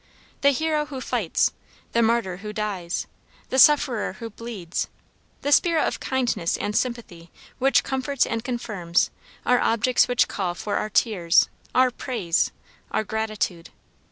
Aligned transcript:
The 0.41 0.49
hero 0.49 0.87
who 0.87 0.99
fights, 0.99 1.51
the 1.91 2.01
martyr 2.01 2.37
who 2.37 2.53
dies, 2.53 3.05
the 3.49 3.59
sufferer 3.59 4.13
who 4.13 4.31
bleeds, 4.31 4.87
the 5.43 5.51
spirit 5.51 5.83
of 5.85 5.99
kindness 5.99 6.57
and 6.57 6.75
sympathy 6.75 7.29
which 7.59 7.83
comforts 7.83 8.25
and 8.25 8.43
confirms 8.43 9.11
are 9.45 9.59
objects 9.59 10.07
which 10.07 10.27
call 10.27 10.55
for 10.55 10.77
our 10.77 10.89
tears, 10.89 11.49
our 11.75 11.91
praise, 11.91 12.51
our 12.89 13.03
gratitude. 13.03 13.69